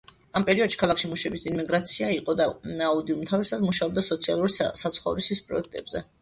ამ 0.37 0.43
პერიოდში 0.45 0.77
ქალაქში 0.83 1.09
მუშების 1.09 1.43
დიდი 1.43 1.51
იმიგრაცია 1.57 2.09
იყო 2.15 2.35
და 2.39 2.47
აუდი 2.87 3.17
უმთავრესად 3.17 3.67
მუშაობდა 3.67 4.05
სოციალური 4.09 4.57
საცხოვრისის 4.81 5.45
პროექტებზე. 5.53 6.05